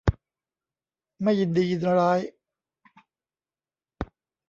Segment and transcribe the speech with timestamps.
[1.21, 2.19] ไม่ยินดียินร้าย